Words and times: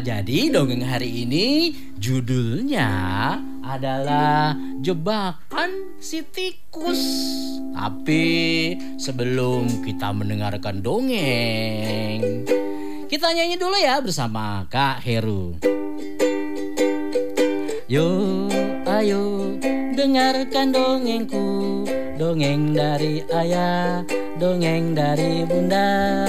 jadi 0.00 0.50
dongeng 0.50 0.82
hari 0.82 1.28
ini 1.28 1.74
judulnya 2.00 2.90
adalah 3.62 4.56
jebakan 4.82 5.94
si 6.00 6.24
tikus. 6.24 7.02
Tapi 7.74 8.24
sebelum 8.96 9.84
kita 9.84 10.10
mendengarkan 10.14 10.80
dongeng, 10.82 12.46
kita 13.06 13.30
nyanyi 13.34 13.54
dulu 13.60 13.76
ya 13.76 14.00
bersama 14.00 14.66
Kak 14.72 15.04
Heru. 15.04 15.58
Yo, 17.84 18.08
ayo 18.88 19.54
dengarkan 19.94 20.72
dongengku, 20.72 21.84
dongeng 22.16 22.72
dari 22.72 23.20
ayah, 23.30 24.02
dongeng 24.40 24.96
dari 24.96 25.44
bunda. 25.44 26.24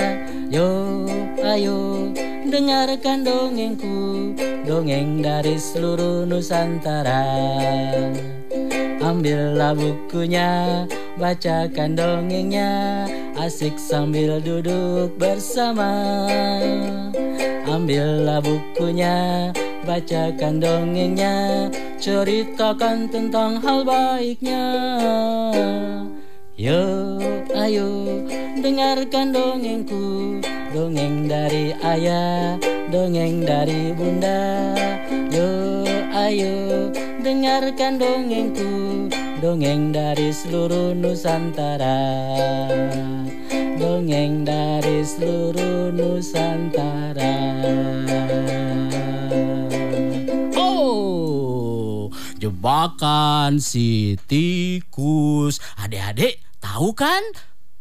Yo, 0.51 1.07
ayo 1.41 2.11
dengarkan 2.49 3.25
dongengku, 3.25 4.33
dongeng 4.65 5.21
dari 5.21 5.57
seluruh 5.57 6.25
Nusantara. 6.25 7.25
Ambillah 9.05 9.77
bukunya, 9.77 10.83
bacakan 11.21 11.93
dongengnya, 11.93 13.05
asik 13.37 13.77
sambil 13.77 14.41
duduk 14.41 15.13
bersama. 15.21 16.25
Ambillah 17.69 18.41
bukunya, 18.41 19.51
bacakan 19.85 20.57
dongengnya, 20.57 21.69
ceritakan 22.01 23.05
tentang 23.13 23.61
hal 23.61 23.85
baiknya. 23.85 24.65
Yuk, 26.55 27.51
ayo, 27.51 28.23
dengarkan 28.63 29.35
dongengku, 29.35 30.34
dongeng 30.75 31.31
dari 31.31 31.71
ayah, 31.71 32.59
dongeng 32.91 33.47
dari 33.47 33.95
bunda. 33.95 34.75
Yuk, 35.31 35.87
ayo, 36.11 36.91
dengarkan 37.23 37.95
dongengku, 37.95 39.07
dongeng 39.39 39.95
dari 39.95 40.35
seluruh 40.35 40.91
Nusantara. 40.91 42.03
Dongeng 43.79 44.43
dari 44.43 44.99
seluruh 45.07 45.95
Nusantara. 45.95 47.39
Oh, 50.59 52.11
jebakan 52.35 53.63
si 53.63 54.19
tikus. 54.27 55.63
Adik-adik, 55.79 56.43
tahu 56.59 56.91
kan? 56.91 57.23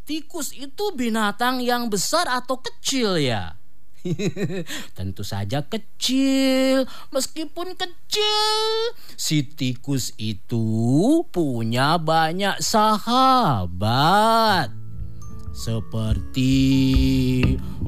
Tikus 0.05 0.53
itu 0.53 0.93
binatang 0.93 1.65
yang 1.65 1.89
besar 1.89 2.29
atau 2.29 2.61
kecil 2.61 3.17
ya? 3.17 3.57
Tentu 4.97 5.25
saja 5.25 5.65
kecil, 5.65 6.85
meskipun 7.09 7.73
kecil, 7.73 8.61
si 9.17 9.49
tikus 9.49 10.13
itu 10.21 11.25
punya 11.33 11.97
banyak 11.97 12.61
sahabat. 12.61 13.09
Seperti 15.57 16.53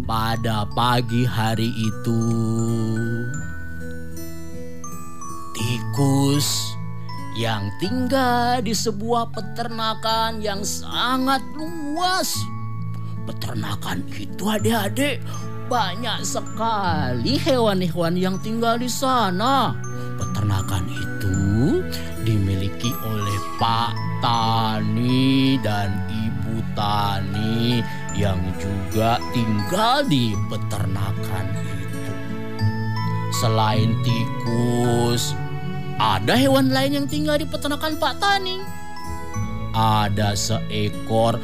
pada 0.09 0.64
pagi 0.72 1.28
hari 1.28 1.69
itu, 1.69 2.22
tikus 5.53 6.76
yang 7.37 7.69
tinggal 7.77 8.65
di 8.65 8.73
sebuah 8.73 9.29
peternakan 9.37 10.41
yang 10.41 10.65
sangat 10.65 11.45
luas. 11.53 12.33
Peternakan 13.28 14.01
itu 14.17 14.45
adik-adik 14.48 15.20
banyak 15.69 16.25
sekali 16.25 17.37
hewan-hewan 17.37 18.17
yang 18.17 18.41
tinggal 18.41 18.81
di 18.81 18.89
sana. 18.89 19.77
Peternakan 20.17 20.89
itu 20.89 21.37
dimiliki 22.25 22.89
oleh 23.05 23.39
Pak 23.61 23.93
Tani 24.25 25.61
dan 25.61 25.93
Ibu 26.09 26.56
Tani 26.72 27.84
yang 28.16 28.41
juga 28.56 29.21
tinggal 29.37 30.09
di 30.09 30.32
peternakan 30.49 31.47
itu. 31.53 32.15
Selain 33.37 33.93
tikus, 34.00 35.37
ada 35.97 36.37
hewan 36.37 36.69
lain 36.69 36.93
yang 37.03 37.07
tinggal 37.09 37.41
di 37.41 37.49
peternakan 37.49 37.97
Pak 37.97 38.21
Tani. 38.21 38.61
Ada 39.77 40.37
seekor 40.37 41.37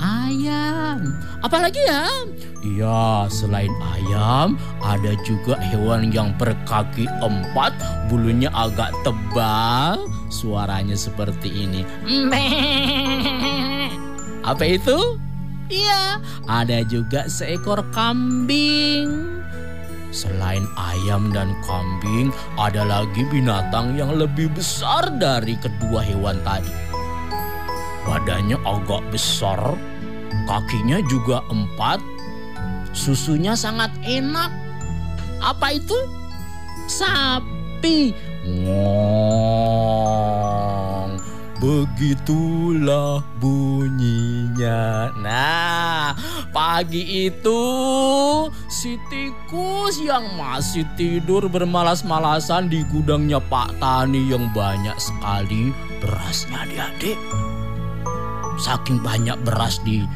ayam. 0.00 1.00
Apalagi 1.40 1.80
ya? 1.84 2.04
Iya, 2.58 3.30
selain 3.30 3.70
ayam, 3.78 4.58
ada 4.82 5.14
juga 5.22 5.54
hewan 5.70 6.10
yang 6.10 6.34
berkaki 6.34 7.06
empat, 7.22 7.70
bulunya 8.10 8.50
agak 8.50 8.90
tebal, 9.06 10.02
suaranya 10.28 10.98
seperti 10.98 11.48
ini. 11.48 11.86
Apa 14.42 14.64
itu? 14.66 15.27
Iya, 15.68 16.24
ada 16.48 16.80
juga 16.88 17.28
seekor 17.28 17.84
kambing. 17.92 19.36
Selain 20.08 20.64
ayam 20.80 21.28
dan 21.28 21.52
kambing, 21.68 22.32
ada 22.56 22.80
lagi 22.88 23.28
binatang 23.28 23.92
yang 23.92 24.16
lebih 24.16 24.48
besar 24.56 25.12
dari 25.20 25.52
kedua 25.60 26.00
hewan 26.00 26.40
tadi. 26.40 26.72
Badannya 28.08 28.56
agak 28.64 29.04
besar, 29.12 29.60
kakinya 30.48 31.04
juga 31.12 31.44
empat, 31.52 32.00
susunya 32.96 33.52
sangat 33.52 33.92
enak. 34.00 34.48
Apa 35.44 35.76
itu? 35.76 35.98
Sapi. 36.88 38.16
Ngong. 38.48 40.37
Begitulah 41.58 43.18
bunyinya. 43.42 45.10
Nah, 45.18 46.14
pagi 46.54 47.26
itu 47.26 47.62
si 48.70 48.94
tikus 49.10 49.98
yang 49.98 50.38
masih 50.38 50.86
tidur 50.94 51.50
bermalas-malasan 51.50 52.70
di 52.70 52.86
gudangnya 52.86 53.42
Pak 53.42 53.74
Tani 53.82 54.30
yang 54.30 54.46
banyak 54.54 54.94
sekali 55.02 55.74
berasnya 55.98 56.62
adik-adik. 56.62 57.18
Saking 58.62 59.02
banyak 59.02 59.34
beras 59.42 59.82
di 59.82 60.06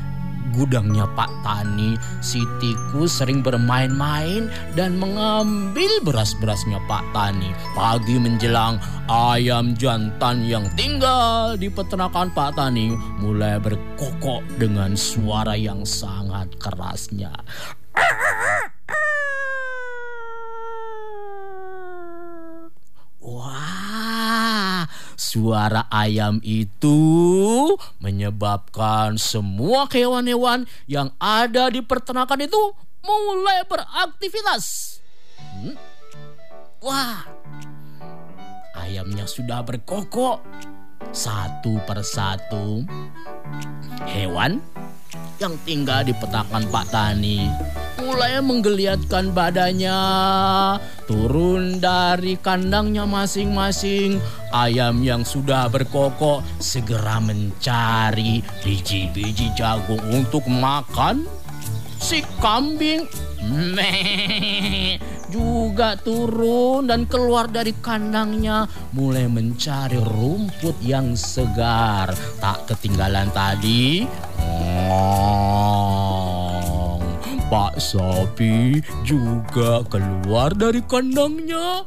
gudangnya 0.55 1.09
Pak 1.17 1.33
Tani, 1.43 1.97
si 2.21 2.45
tikus 2.61 3.19
sering 3.21 3.41
bermain-main 3.41 4.47
dan 4.77 4.97
mengambil 5.01 5.91
beras-berasnya 6.05 6.79
Pak 6.87 7.05
Tani. 7.17 7.51
Pagi 7.73 8.17
menjelang, 8.21 8.77
ayam 9.09 9.75
jantan 9.75 10.45
yang 10.45 10.69
tinggal 10.77 11.57
di 11.57 11.73
peternakan 11.73 12.31
Pak 12.33 12.57
Tani 12.57 12.95
mulai 13.21 13.59
berkokok 13.59 14.45
dengan 14.61 14.95
suara 14.95 15.57
yang 15.57 15.83
sangat 15.83 16.53
kerasnya. 16.61 17.33
Suara 25.23 25.87
ayam 25.87 26.43
itu 26.43 26.99
menyebabkan 28.03 29.15
semua 29.15 29.87
hewan-hewan 29.87 30.67
yang 30.91 31.15
ada 31.23 31.71
di 31.71 31.79
peternakan 31.79 32.51
itu 32.51 32.63
mulai 33.07 33.63
beraktivitas. 33.71 34.99
Hmm? 35.39 35.79
Wah, 36.83 37.23
ayamnya 38.75 39.31
sudah 39.31 39.63
berkokok 39.63 40.43
satu 41.15 41.79
persatu. 41.87 42.83
Hewan 44.03 44.59
yang 45.41 45.59
tinggal 45.67 46.07
di 46.07 46.15
petakan 46.17 46.65
Pak 46.71 46.87
Tani. 46.95 47.45
Mulai 48.03 48.43
menggeliatkan 48.43 49.31
badannya. 49.31 49.99
Turun 51.07 51.79
dari 51.79 52.35
kandangnya 52.41 53.07
masing-masing. 53.07 54.19
Ayam 54.51 55.05
yang 55.05 55.23
sudah 55.23 55.71
berkokok 55.71 56.43
segera 56.59 57.23
mencari 57.23 58.43
biji-biji 58.65 59.55
jagung 59.55 60.03
untuk 60.11 60.45
makan. 60.51 61.29
Si 62.03 62.19
kambing 62.43 63.07
meh 63.47 64.99
juga 65.31 65.95
turun 65.95 66.91
dan 66.91 67.07
keluar 67.07 67.47
dari 67.47 67.71
kandangnya. 67.79 68.67
Mulai 68.93 69.31
mencari 69.31 70.03
rumput 70.03 70.77
yang 70.83 71.15
segar. 71.15 72.11
Tak 72.43 72.67
ketinggalan 72.67 73.31
tadi 73.31 74.05
Pak 77.53 77.77
sapi 77.77 78.81
juga 79.05 79.85
keluar 79.93 80.57
dari 80.57 80.81
kandangnya. 80.89 81.85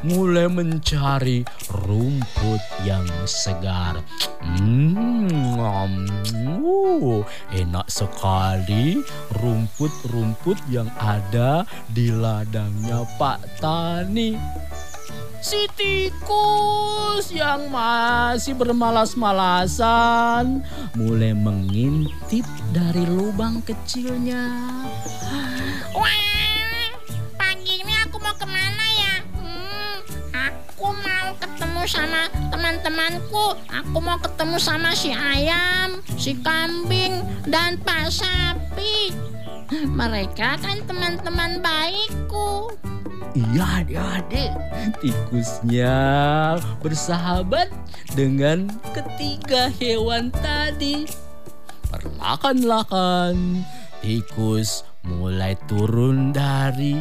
Mulai 0.00 0.48
mencari 0.48 1.44
rumput 1.84 2.62
yang 2.88 3.04
segar. 3.28 4.00
Hmm, 4.40 5.28
enak 7.52 7.86
sekali 7.92 8.96
rumput-rumput 9.42 10.56
yang 10.72 10.88
ada 10.96 11.68
di 11.92 12.08
ladangnya 12.08 13.04
Pak 13.20 13.60
Tani. 13.60 14.40
Si 15.40 15.64
tikus 15.72 17.32
yang 17.32 17.72
masih 17.72 18.52
bermalas-malasan 18.52 20.60
mulai 20.92 21.32
mengintip 21.32 22.44
dari 22.76 23.08
lubang 23.08 23.64
kecilnya. 23.64 24.44
Wah, 25.96 26.92
pagi 27.40 27.80
ini 27.80 27.94
aku 28.04 28.20
mau 28.20 28.36
ke 28.36 28.44
mana 28.44 28.84
ya? 29.00 29.16
Hmm, 29.40 29.96
aku 30.36 30.92
mau 30.92 31.32
ketemu 31.40 31.82
sama 31.88 32.28
teman-temanku. 32.52 33.56
Aku 33.72 33.96
mau 33.96 34.20
ketemu 34.20 34.60
sama 34.60 34.92
si 34.92 35.08
ayam, 35.08 36.04
si 36.20 36.36
kambing, 36.36 37.24
dan 37.48 37.80
Pak 37.80 38.12
Sapi. 38.12 39.16
Mereka 39.72 40.60
kan 40.60 40.84
teman-teman 40.84 41.64
baikku. 41.64 42.76
Iya 43.30 43.86
adik-adik, 43.86 44.50
tikusnya 44.98 45.98
bersahabat 46.82 47.70
dengan 48.18 48.66
ketiga 48.90 49.70
hewan 49.78 50.34
tadi. 50.34 51.06
Perlahan-lahan, 51.94 53.62
tikus 54.02 54.82
mulai 55.06 55.54
turun 55.70 56.34
dari 56.34 56.98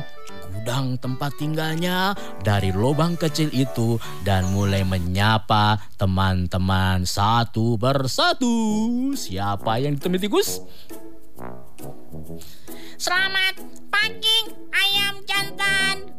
gudang 0.53 1.01
tempat 1.01 1.33
tinggalnya 1.41 2.13
dari 2.45 2.69
lubang 2.77 3.17
kecil 3.17 3.49
itu 3.49 3.97
dan 4.21 4.53
mulai 4.53 4.85
menyapa 4.85 5.81
teman-teman 5.97 7.09
satu 7.09 7.73
persatu. 7.81 8.53
Siapa 9.17 9.81
yang 9.81 9.97
ditemui 9.97 10.21
tikus? 10.21 10.61
Selamat 12.99 13.55
pagi, 13.87 14.51
ayam 14.75 15.23
jantan. 15.23 16.11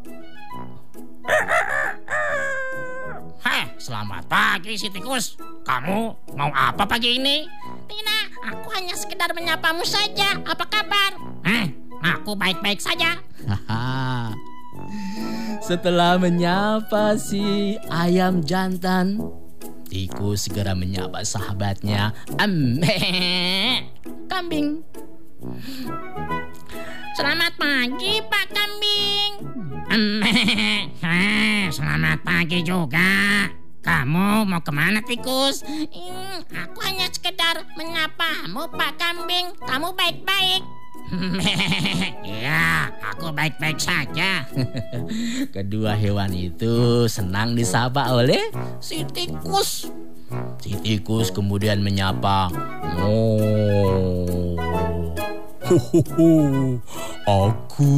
Heh, 3.45 3.65
selamat 3.77 4.25
pagi 4.25 4.81
si 4.81 4.89
tikus. 4.89 5.37
Kamu 5.61 6.33
mau 6.33 6.49
apa 6.49 6.81
pagi 6.89 7.21
ini? 7.21 7.45
Tidak, 7.85 8.25
aku 8.49 8.73
hanya 8.73 8.97
sekedar 8.97 9.29
menyapamu 9.29 9.85
saja. 9.85 10.41
Apa 10.41 10.65
kabar? 10.65 11.21
Eh, 11.45 11.69
aku 12.01 12.33
baik-baik 12.33 12.81
saja. 12.81 13.13
Haha. 13.45 14.33
Setelah 15.69 16.17
menyapa 16.17 17.13
si 17.21 17.77
ayam 17.93 18.41
jantan, 18.41 19.21
tikus 19.85 20.49
segera 20.49 20.73
menyapa 20.73 21.21
sahabatnya, 21.21 22.17
Ame, 22.41 22.97
kambing. 24.25 24.81
Selamat 27.11 27.51
pagi, 27.59 28.23
Pak 28.23 28.45
Kambing. 28.55 29.31
Heh, 31.03 31.67
selamat 31.75 32.23
pagi 32.23 32.63
juga. 32.63 33.51
Kamu 33.83 34.47
mau 34.47 34.63
ke 34.63 34.71
mana 34.71 35.03
tikus? 35.03 35.59
Hmm, 35.67 36.39
aku 36.47 36.79
hanya 36.87 37.11
sekedar 37.11 37.67
menyapamu, 37.75 38.71
Pak 38.71 38.95
Kambing. 38.95 39.51
Kamu 39.59 39.91
baik-baik. 39.91 40.63
ya, 42.47 42.87
aku 43.03 43.35
baik-baik 43.35 43.75
saja. 43.75 44.47
Kedua 45.55 45.99
hewan 45.99 46.31
itu 46.31 47.11
senang 47.11 47.59
disapa 47.59 48.15
oleh 48.15 48.55
si 48.79 49.03
tikus. 49.03 49.91
Si 50.63 50.71
tikus 50.79 51.27
kemudian 51.35 51.83
menyapa, 51.83 52.47
"Oh, 53.03 54.20
Hohoho, 55.71 56.83
aku 57.23 57.95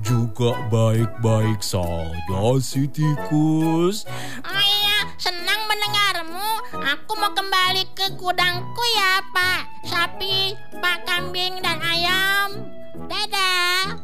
juga 0.00 0.56
baik-baik 0.72 1.60
saja 1.60 2.56
si 2.64 2.88
tikus. 2.88 4.08
Oh 4.40 4.64
iya, 4.64 5.12
senang 5.20 5.68
mendengarmu. 5.68 6.48
Aku 6.80 7.12
mau 7.20 7.28
kembali 7.36 7.92
ke 7.92 8.08
gudangku 8.16 8.84
ya, 8.96 9.20
Pak. 9.36 9.84
Sapi, 9.84 10.56
Pak 10.80 11.04
Kambing, 11.04 11.60
dan 11.60 11.76
ayam. 11.84 12.72
Dadah. 13.04 14.00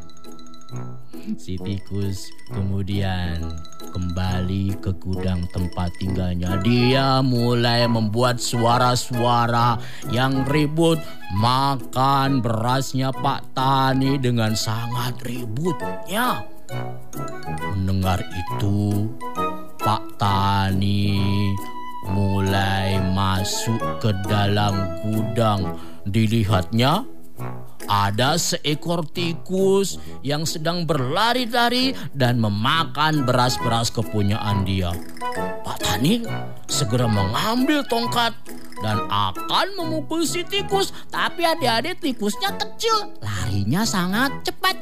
Si 1.41 1.57
tikus 1.57 2.29
kemudian 2.53 3.49
kembali 3.91 4.79
ke 4.79 4.95
gudang 4.97 5.43
tempat 5.51 5.91
tinggalnya. 5.99 6.57
Dia 6.63 7.19
mulai 7.19 7.85
membuat 7.85 8.39
suara-suara 8.39 9.75
yang 10.09 10.47
ribut 10.47 10.97
makan 11.35 12.39
berasnya 12.39 13.11
Pak 13.11 13.51
Tani 13.51 14.15
dengan 14.17 14.55
sangat 14.55 15.19
ributnya. 15.27 16.47
Mendengar 17.75 18.23
itu, 18.31 19.11
Pak 19.77 20.15
Tani 20.15 21.19
mulai 22.09 22.97
masuk 23.11 23.79
ke 23.99 24.15
dalam 24.25 24.73
gudang. 25.03 25.77
Dilihatnya 26.07 27.05
ada 27.89 28.37
seekor 28.37 29.05
tikus 29.09 29.97
yang 30.21 30.45
sedang 30.45 30.85
berlari-lari 30.85 31.93
dan 32.13 32.37
memakan 32.37 33.23
beras-beras 33.25 33.89
kepunyaan 33.89 34.67
dia. 34.67 34.91
Pak 35.61 35.77
Tani 35.81 36.25
segera 36.67 37.07
mengambil 37.07 37.85
tongkat 37.87 38.33
dan 38.81 38.97
akan 39.07 39.67
memukul 39.77 40.25
si 40.25 40.41
tikus. 40.43 40.91
Tapi 41.13 41.45
adik-adik 41.45 42.01
tikusnya 42.01 42.57
kecil, 42.57 43.15
larinya 43.21 43.85
sangat 43.85 44.33
cepat. 44.43 44.75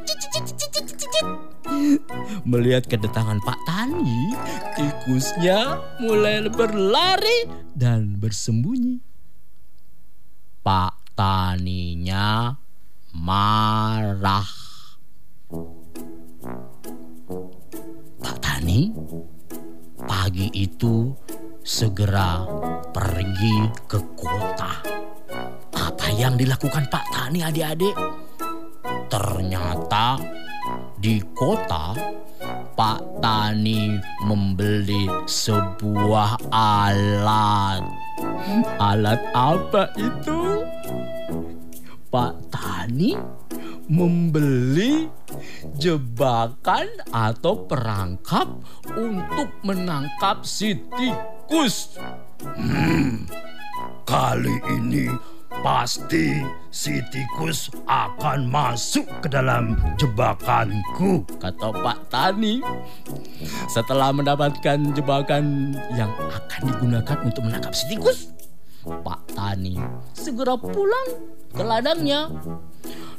Melihat 2.47 2.89
kedatangan 2.89 3.37
Pak 3.45 3.59
Tani, 3.67 4.33
tikusnya 4.73 5.77
mulai 6.01 6.47
berlari 6.49 7.45
dan 7.75 8.17
bersembunyi. 8.17 9.03
Pak 10.65 11.13
Taninya 11.13 12.55
marah. 13.13 14.45
Pak 18.19 18.37
Tani 18.43 18.93
pagi 20.05 20.47
itu 20.53 21.09
segera 21.65 22.45
pergi 22.93 23.57
ke 23.89 23.99
kota. 24.13 24.81
Apa 25.73 26.07
yang 26.13 26.37
dilakukan 26.37 26.85
Pak 26.89 27.05
Tani 27.09 27.39
adik-adik? 27.41 27.95
Ternyata 29.09 30.21
di 30.99 31.17
kota 31.33 31.97
Pak 32.77 33.23
Tani 33.23 33.97
membeli 34.25 35.09
sebuah 35.25 36.37
alat. 36.53 37.81
Alat 38.77 39.21
apa 39.33 39.89
itu? 39.97 40.63
Pak 42.09 42.49
Tani 42.49 43.13
membeli 43.85 45.05
jebakan 45.77 46.89
atau 47.13 47.69
perangkap 47.69 48.49
untuk 48.97 49.49
menangkap 49.61 50.41
si 50.41 50.73
tikus. 50.97 52.01
Hmm, 52.41 53.29
kali 54.09 54.57
ini 54.73 55.05
pasti 55.61 56.41
si 56.73 56.97
tikus 57.13 57.69
akan 57.85 58.49
masuk 58.49 59.05
ke 59.21 59.29
dalam 59.29 59.77
jebakanku, 60.01 61.25
kata 61.37 61.69
Pak 61.77 61.99
Tani. 62.09 62.57
Setelah 63.69 64.09
mendapatkan 64.09 64.81
jebakan 64.97 65.77
yang 65.93 66.09
akan 66.09 66.61
digunakan 66.73 67.17
untuk 67.21 67.45
menangkap 67.45 67.73
si 67.77 67.85
tikus, 67.85 68.33
Pak 68.85 69.35
Tani 69.35 69.75
segera 70.15 70.55
pulang 70.55 71.09
ke 71.51 71.63
ladangnya. 71.63 72.31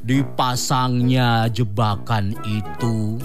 Dipasangnya 0.01 1.53
jebakan 1.53 2.33
itu 2.49 3.21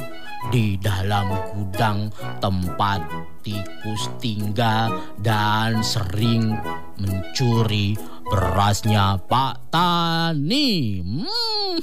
di 0.54 0.78
dalam 0.78 1.32
gudang 1.56 2.12
tempat 2.44 3.02
tikus 3.42 4.12
tinggal 4.22 4.94
dan 5.24 5.82
sering 5.82 6.54
mencuri 7.00 7.98
berasnya 8.30 9.18
Pak 9.26 9.72
Tani. 9.74 11.02
Hmm. 11.02 11.76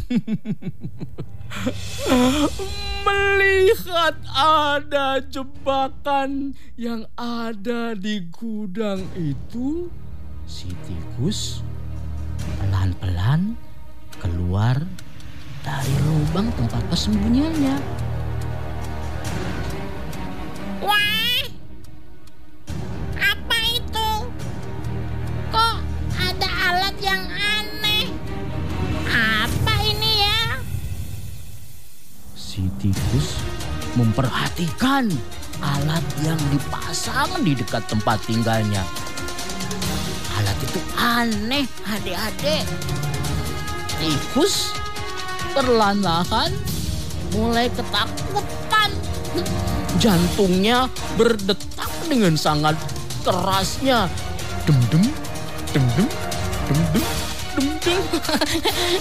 Melihat 3.03 4.15
ada 4.33 5.21
jebakan 5.21 6.57
yang 6.79 7.05
ada 7.19 7.93
di 7.99 8.25
gudang 8.31 9.05
itu, 9.19 9.91
Si 10.53 10.69
tikus 10.85 11.65
pelan-pelan 12.61 13.57
keluar 14.21 14.77
dari 15.65 15.95
lubang 16.05 16.53
tempat 16.55 16.85
persembunyiannya. 16.93 17.77
Wah, 20.85 21.43
apa 23.17 23.59
itu? 23.75 24.11
Kok 25.51 25.77
ada 26.21 26.49
alat 26.69 26.97
yang 27.01 27.25
aneh? 27.33 28.13
Apa 29.09 29.75
ini 29.89 30.13
ya? 30.21 30.61
Si 32.37 32.69
tikus 32.77 33.41
memperhatikan 33.97 35.09
alat 35.65 36.05
yang 36.21 36.39
dipasang 36.53 37.41
di 37.41 37.57
dekat 37.57 37.89
tempat 37.89 38.21
tinggalnya. 38.29 38.85
Itu 40.63 40.81
aneh, 40.95 41.67
adik-adik. 41.83 42.63
Tikus 43.99 44.71
perlahan-lahan 45.53 46.55
mulai 47.35 47.67
ketakutan. 47.75 48.91
Jantungnya 49.99 50.89
berdetak 51.19 51.91
dengan 52.07 52.35
sangat 52.39 52.79
kerasnya. 53.27 54.07
Dem 54.65 54.79
dem, 54.89 55.05
dem 55.75 55.85
dem, 55.99 56.09
dem 56.71 56.81
dem, 56.95 57.05
dem 57.59 57.69
dem. 57.83 58.01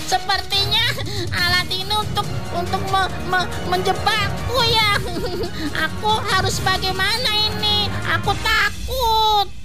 Sepertinya 0.10 0.86
alat 1.32 1.70
ini 1.70 1.94
untuk 1.94 2.27
untuk 2.58 2.82
me, 2.89 3.06
me, 3.30 3.39
menjebakku 3.70 4.60
ya. 4.68 4.98
Aku 5.88 6.12
harus 6.30 6.60
bagaimana 6.65 7.32
ini? 7.53 7.88
Aku 8.20 8.34
takut. 8.41 9.61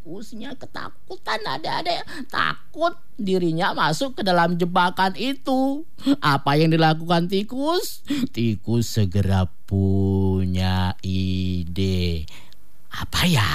Tikusnya 0.00 0.56
ketakutan 0.56 1.44
ada-ada 1.44 2.00
takut 2.32 2.96
dirinya 3.20 3.76
masuk 3.76 4.16
ke 4.16 4.22
dalam 4.24 4.56
jebakan 4.56 5.12
itu. 5.12 5.84
Apa 6.24 6.56
yang 6.56 6.72
dilakukan 6.72 7.28
tikus? 7.28 8.00
Tikus 8.32 8.96
segera 8.96 9.44
punya 9.68 10.96
ide. 11.04 12.24
Apa 12.88 13.28
ya? 13.28 13.52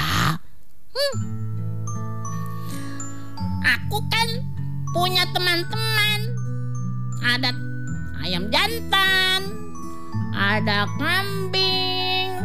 Aku 3.66 3.98
kan 4.06 4.30
punya 4.94 5.26
teman-teman. 5.34 6.30
Ada 7.26 7.58
ayam 8.22 8.54
jantan, 8.54 9.50
ada 10.30 10.86
kambing, 11.02 12.38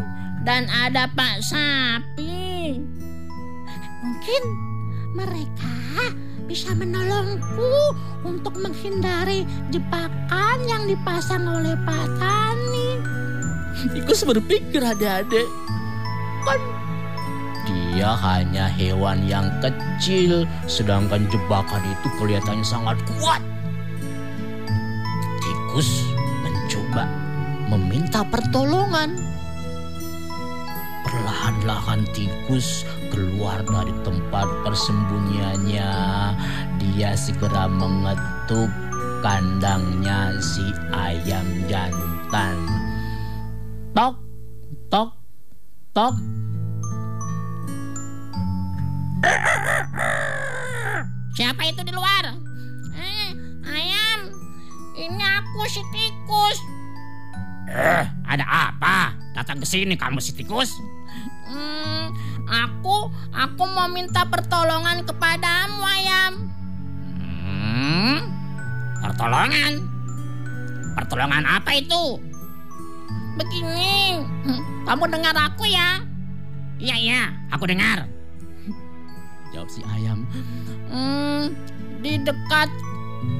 dan 0.48 0.72
ada 0.72 1.04
Pak 1.12 1.44
Sapi. 1.44 2.39
Mungkin 4.00 4.42
mereka 5.12 5.76
bisa 6.48 6.72
menolongku 6.72 7.72
untuk 8.24 8.56
menghindari 8.56 9.44
jebakan 9.68 10.58
yang 10.64 10.88
dipasang 10.88 11.44
oleh 11.44 11.76
Pak 11.84 12.06
Tani. 12.16 12.88
Tikus 13.92 14.24
berpikir 14.24 14.80
adik-adik. 14.80 15.46
Kan 16.48 16.60
dia 17.68 18.16
hanya 18.16 18.66
hewan 18.72 19.28
yang 19.28 19.46
kecil, 19.60 20.48
sedangkan 20.64 21.28
jebakan 21.28 21.84
itu 21.84 22.08
kelihatannya 22.16 22.64
sangat 22.64 22.96
kuat. 23.04 23.44
Tikus 25.44 26.08
mencoba 26.40 27.04
meminta 27.68 28.24
pertolongan. 28.24 29.14
Perlahan-lahan 31.10 32.06
tikus 32.14 32.86
keluar 33.10 33.66
dari 33.66 33.90
tempat 34.06 34.46
persembunyiannya. 34.62 35.90
Dia 36.78 37.18
segera 37.18 37.66
mengetuk 37.66 38.70
kandangnya 39.18 40.38
si 40.38 40.62
ayam 40.94 41.66
jantan. 41.66 42.56
Tok, 43.90 44.14
tok, 44.86 45.10
tok. 45.90 46.14
Siapa 51.34 51.62
itu 51.66 51.82
di 51.82 51.90
luar? 51.90 52.38
Eh, 52.94 53.28
ayam. 53.66 54.30
Ini 54.94 55.24
aku 55.42 55.66
si 55.66 55.82
tikus. 55.90 56.58
Eh, 57.66 58.06
ada 58.30 58.46
apa? 58.46 59.18
Datang 59.34 59.58
ke 59.58 59.66
sini 59.66 59.98
kamu 59.98 60.22
si 60.22 60.38
tikus? 60.38 60.78
Hmm, 61.50 62.14
aku 62.46 63.10
aku 63.34 63.62
mau 63.66 63.90
minta 63.90 64.22
pertolongan 64.22 65.02
kepadamu 65.02 65.82
ayam. 65.82 66.32
Hmm, 67.42 68.18
pertolongan? 69.02 69.72
Pertolongan 70.94 71.42
apa 71.42 71.70
itu? 71.74 72.22
Begini, 73.34 74.22
kamu 74.86 75.10
dengar 75.10 75.34
aku 75.34 75.66
ya? 75.66 75.98
Iya, 76.78 76.96
iya, 76.96 77.22
aku 77.50 77.66
dengar. 77.66 78.06
Jawab 79.50 79.66
si 79.66 79.82
ayam. 79.82 80.22
Hmm, 80.86 81.50
di 81.98 82.14
dekat 82.22 82.70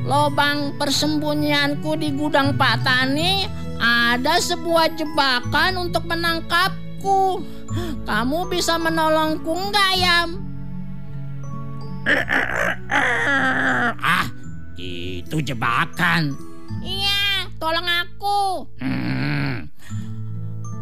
lubang 0.02 0.74
persembunyianku 0.76 1.94
di 1.94 2.10
gudang 2.12 2.58
Pak 2.58 2.82
Tani 2.82 3.46
ada 3.80 4.36
sebuah 4.42 4.92
jebakan 4.98 5.88
untuk 5.88 6.04
menangkapku. 7.00 7.42
Kamu 8.04 8.38
bisa 8.52 8.76
menolongku 8.76 9.52
nggak, 9.72 9.88
Ayam? 9.96 10.28
Ah, 14.00 14.26
itu 14.76 15.36
jebakan. 15.40 16.36
Iya, 16.80 17.48
tolong 17.60 17.84
aku. 17.84 18.40
Hmm, 18.80 19.68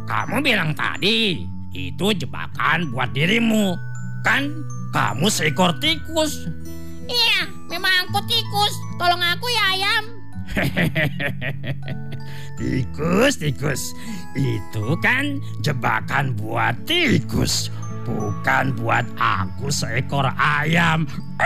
kamu 0.07 0.37
bilang 0.43 0.71
tadi 0.79 1.43
itu 1.75 2.07
jebakan 2.15 2.91
buat 2.95 3.11
dirimu. 3.15 3.75
Kan 4.23 4.51
kamu 4.95 5.27
seekor 5.31 5.75
tikus. 5.83 6.47
Iya, 7.09 7.51
memang 7.67 8.07
aku 8.07 8.21
tikus. 8.31 8.75
Tolong 8.99 9.23
aku 9.23 9.47
ya, 9.51 9.65
Ayam. 9.75 10.18
tikus, 12.59 13.39
tikus. 13.39 13.83
Itu 14.35 14.97
kan 15.01 15.41
jebakan 15.61 16.35
buat 16.37 16.75
tikus. 16.89 17.71
Bukan 18.09 18.73
buat 18.81 19.05
aku 19.21 19.69
seekor 19.69 20.25
ayam. 20.41 21.05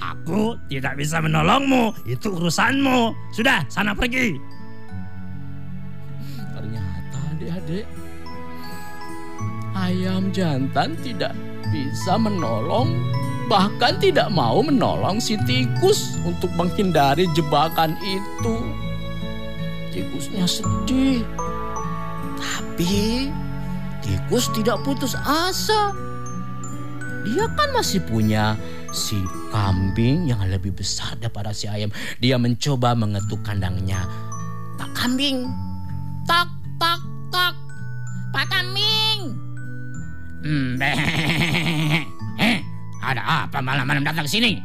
Aku 0.00 0.56
tidak 0.70 0.96
bisa 0.96 1.20
menolongmu. 1.20 1.92
Itu 2.08 2.32
urusanmu. 2.32 3.12
Sudah, 3.34 3.66
sana 3.68 3.92
pergi. 3.92 4.38
Ternyata 6.54 7.18
adik-adik 7.34 7.84
ayam 9.74 10.30
jantan 10.30 10.94
tidak 11.02 11.34
bisa 11.68 12.14
menolong 12.14 12.94
bahkan 13.46 13.96
tidak 14.00 14.28
mau 14.32 14.60
menolong 14.64 15.20
si 15.20 15.38
tikus 15.44 16.16
untuk 16.24 16.50
menghindari 16.56 17.28
jebakan 17.36 17.96
itu. 18.02 18.56
Tikusnya 19.92 20.48
sedih. 20.48 21.22
Tapi 22.38 23.28
tikus 24.02 24.50
tidak 24.52 24.82
putus 24.82 25.14
asa. 25.22 25.94
Dia 27.24 27.48
kan 27.56 27.72
masih 27.72 28.04
punya 28.04 28.56
si 28.92 29.16
kambing 29.48 30.28
yang 30.28 30.44
lebih 30.44 30.76
besar 30.76 31.16
daripada 31.16 31.56
si 31.56 31.70
ayam. 31.70 31.88
Dia 32.20 32.36
mencoba 32.36 32.92
mengetuk 32.92 33.40
kandangnya. 33.40 34.04
Pak 34.76 34.90
kambing, 34.92 35.48
Tok, 36.24 36.48
tok, 36.80 37.00
tok. 37.28 37.54
Pak 38.34 38.50
Kambing. 38.50 39.20
Eh, 40.44 41.33
ada 43.54 43.62
apa 43.62 43.70
malam-malam 43.70 44.02
datang 44.02 44.26
ke 44.26 44.34
sini? 44.34 44.58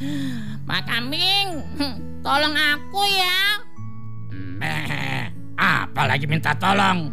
Pak 0.68 0.84
Kambing, 0.84 1.64
tolong 2.20 2.52
aku 2.52 3.00
ya. 3.08 3.40
Apa 5.56 6.04
lagi 6.04 6.28
minta 6.28 6.52
tolong? 6.52 7.08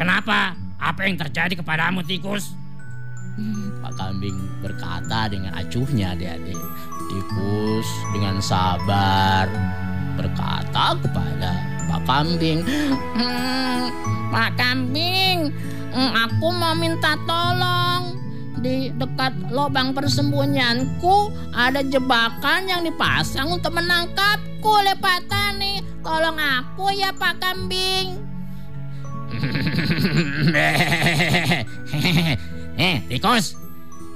Kenapa? 0.00 0.56
Apa 0.80 1.04
yang 1.04 1.20
terjadi 1.20 1.60
kepadamu, 1.60 2.00
tikus? 2.08 2.56
Pak 3.84 3.92
Kambing 4.00 4.40
berkata 4.64 5.28
dengan 5.28 5.52
acuhnya 5.52 6.16
adik-adik. 6.16 6.56
Tikus 7.12 7.88
dengan 8.16 8.40
sabar 8.40 9.44
berkata 10.16 10.96
kepada 10.96 11.52
Pak 11.92 12.00
Kambing. 12.08 12.64
Hmm, 13.20 13.92
Pak 14.32 14.56
Kambing, 14.56 15.52
hmm, 15.92 16.10
aku 16.24 16.48
mau 16.56 16.72
minta 16.72 17.20
tolong. 17.28 18.23
Di 18.64 18.88
dekat 18.96 19.52
lubang 19.52 19.92
persembunyianku 19.92 21.28
ada 21.52 21.84
jebakan 21.84 22.64
yang 22.64 22.80
dipasang 22.80 23.52
untuk 23.52 23.76
menangkapku 23.76 24.64
oleh 24.64 24.96
Pak 24.96 25.28
Tani. 25.28 25.84
Tolong 26.00 26.40
aku 26.40 26.88
ya 26.96 27.12
Pak 27.12 27.44
Kambing. 27.44 28.24
eh, 32.80 33.04
tikus. 33.04 33.52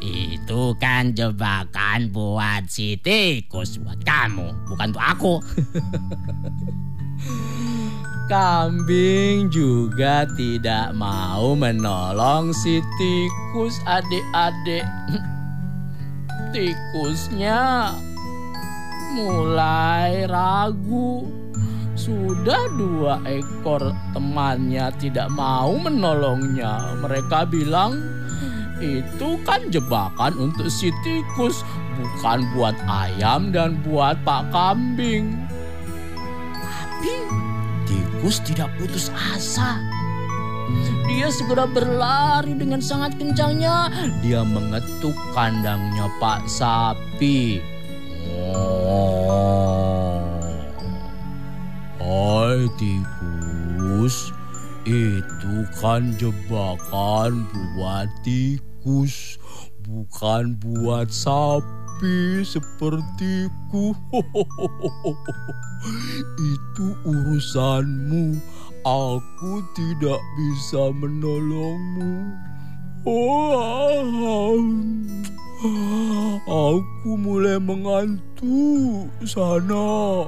Itu 0.00 0.81
kan 0.81 1.12
jebakan 1.12 2.09
buat 2.09 2.73
si 2.73 2.97
tikus, 2.97 3.76
buat 3.85 4.00
kamu, 4.00 4.49
bukan 4.73 4.97
untuk 4.97 5.05
aku. 5.05 5.45
Kambing 8.28 9.49
juga 9.49 10.28
tidak 10.37 10.92
mau 10.92 11.56
menolong 11.56 12.52
si 12.52 12.85
tikus 13.00 13.80
adik-adik. 13.88 14.85
Tikusnya 16.52 17.88
mulai 19.16 20.28
ragu. 20.28 21.25
Sudah 21.97 22.68
dua 22.76 23.25
ekor 23.25 23.97
temannya 24.12 24.92
tidak 25.00 25.32
mau 25.32 25.80
menolongnya. 25.80 27.00
Mereka 27.00 27.49
bilang, 27.49 27.97
itu 28.85 29.40
kan 29.49 29.73
jebakan 29.73 30.37
untuk 30.37 30.68
si 30.68 30.92
tikus, 31.00 31.64
bukan 31.97 32.44
buat 32.52 32.76
ayam 32.85 33.56
dan 33.56 33.80
buat 33.88 34.20
Pak 34.20 34.52
Kambing. 34.52 35.32
Tapi 36.61 37.48
tikus 37.88 38.45
tidak 38.45 38.68
putus 38.76 39.09
asa. 39.16 39.80
Dia 41.09 41.33
segera 41.33 41.64
berlari 41.64 42.52
dengan 42.52 42.85
sangat 42.85 43.16
kencangnya. 43.16 43.88
Dia 44.21 44.45
mengetuk 44.45 45.16
kandangnya 45.33 46.12
Pak 46.21 46.45
Sapi. 46.45 47.64
Oh. 48.52 50.21
Hai 51.97 52.68
tikus, 52.76 54.33
itu 54.85 55.57
kan 55.80 56.12
jebakan 56.21 57.49
buat 57.49 58.09
tikus, 58.25 59.40
bukan 59.88 60.57
buat 60.61 61.09
sapi 61.09 61.77
sepertiku. 62.47 63.90
itu 66.55 66.87
urusanmu, 67.07 68.38
aku 68.87 69.52
tidak 69.75 70.21
bisa 70.38 70.95
menolongmu. 70.95 72.31
Oh, 73.07 74.59
aku 76.45 77.11
mulai 77.19 77.59
mengantuk 77.59 79.11
sana. 79.26 80.26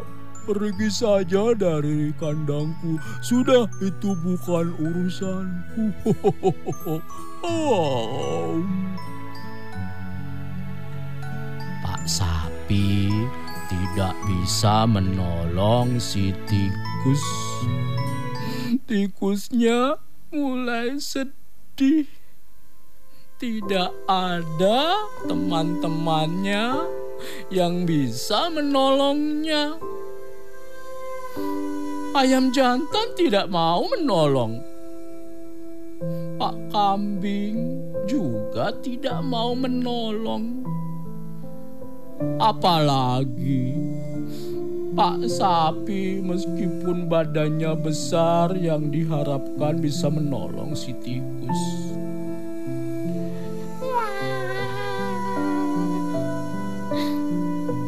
Pergi 0.49 0.89
saja 0.91 1.53
dari 1.53 2.17
kandangku. 2.17 2.97
Sudah 3.21 3.69
itu 3.85 4.17
bukan 4.25 4.73
urusanku. 4.81 5.93
Pak 11.81 12.05
Sapi 12.05 13.09
tidak 13.73 14.13
bisa 14.29 14.85
menolong 14.85 15.97
si 15.97 16.37
tikus. 16.45 17.25
Tikusnya 18.85 19.97
mulai 20.29 21.01
sedih. 21.01 22.05
Tidak 23.41 23.91
ada 24.05 25.09
teman-temannya 25.25 26.85
yang 27.49 27.89
bisa 27.89 28.53
menolongnya. 28.53 29.81
Ayam 32.13 32.53
jantan 32.53 33.17
tidak 33.17 33.49
mau 33.49 33.89
menolong. 33.89 34.61
Pak 36.37 36.57
Kambing 36.69 37.81
juga 38.05 38.77
tidak 38.85 39.25
mau 39.25 39.57
menolong. 39.57 40.67
Apalagi 42.21 43.73
Pak 44.93 45.25
Sapi 45.25 46.21
meskipun 46.21 47.09
badannya 47.09 47.73
besar 47.81 48.53
yang 48.53 48.93
diharapkan 48.93 49.81
bisa 49.81 50.13
menolong 50.13 50.77
si 50.77 50.93
tikus. 51.01 51.61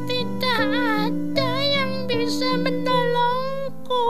Tidak 0.08 0.64
ada 0.72 1.52
yang 1.60 2.08
bisa 2.08 2.56
menolongku. 2.56 4.08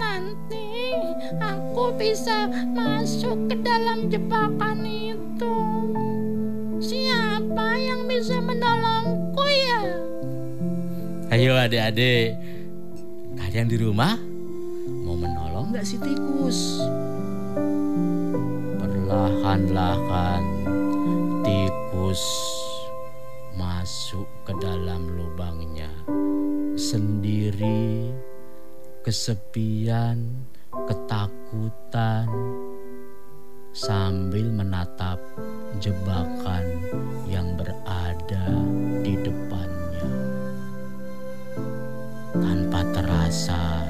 Nanti 0.00 0.96
aku 1.36 1.92
bisa 2.00 2.48
masuk 2.72 3.52
ke 3.52 3.60
dalam 3.60 4.08
jebakan 4.08 4.80
itu. 4.88 5.56
Bisa 8.18 8.42
menolongku 8.42 9.46
ya? 9.46 9.78
Ayo 11.30 11.54
adik-adik, 11.54 12.34
kalian 13.38 13.70
di 13.70 13.78
rumah 13.78 14.18
mau 15.06 15.14
menolong 15.14 15.70
nggak 15.70 15.86
si 15.86 16.02
tikus? 16.02 16.82
Perlahan-lahan 18.82 20.42
tikus 21.46 22.18
masuk 23.54 24.26
ke 24.42 24.50
dalam 24.58 25.14
lubangnya 25.14 25.94
sendiri, 26.74 28.10
kesepian, 29.06 30.26
ketakutan, 30.74 32.26
sambil 33.70 34.50
menatap 34.50 35.22
jebakan 35.78 36.82
yang 37.30 37.54
berada 37.54 37.87
Tanpa 42.38 42.80
terasa, 42.94 43.84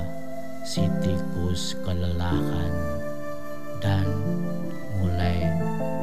si 0.65 0.85
tikus 1.05 1.77
kelelahan 1.85 2.73
dan 3.81 4.07
mulai 5.01 5.49